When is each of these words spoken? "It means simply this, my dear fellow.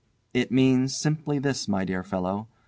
"It 0.33 0.51
means 0.51 0.95
simply 0.97 1.37
this, 1.37 1.67
my 1.67 1.85
dear 1.85 2.01
fellow. 2.03 2.47